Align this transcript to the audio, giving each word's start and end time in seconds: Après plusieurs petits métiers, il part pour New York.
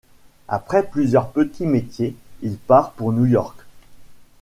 Après 0.47 0.89
plusieurs 0.89 1.29
petits 1.29 1.67
métiers, 1.67 2.15
il 2.41 2.57
part 2.57 2.93
pour 2.93 3.13
New 3.13 3.27
York. 3.27 3.55